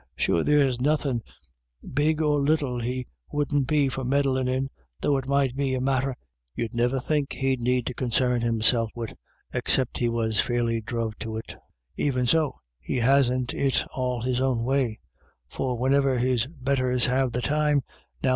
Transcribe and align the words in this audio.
Sure 0.15 0.43
there's 0.43 0.81
nothin', 0.81 1.21
big 1.93 2.23
or 2.23 2.39
little, 2.39 2.79
he 2.81 3.05
wouldn't 3.31 3.67
be 3.67 3.87
for 3.87 4.03
meddlin' 4.03 4.47
in, 4.47 4.71
though 4.99 5.15
it 5.15 5.27
might 5.27 5.55
be 5.55 5.75
a 5.75 5.79
matter 5.79 6.17
you'd 6.55 6.73
niver 6.73 6.99
think 6.99 7.33
he'd 7.33 7.61
need 7.61 7.85
to 7.85 7.93
consarn 7.93 8.41
himself 8.41 8.89
wid, 8.95 9.15
'xcipt 9.53 9.97
he 9.99 10.09
was 10.09 10.41
fairly 10.41 10.81
dhruv 10.81 11.13
to 11.19 11.37
it 11.37 11.51
And 11.51 11.59
even 11.97 12.25
so, 12.25 12.61
he 12.79 12.97
hasn't 12.97 13.53
it 13.53 13.83
all 13.93 14.21
his 14.23 14.41
own 14.41 14.63
way; 14.63 14.99
for 15.47 15.77
wheniver 15.77 16.17
his 16.17 16.47
Betters 16.47 17.05
have 17.05 17.31
the 17.31 17.41
time, 17.41 17.75
now 17.75 17.79
256 17.79 17.89
IRISH 17.99 18.23
IDYLLS. 18.23 18.29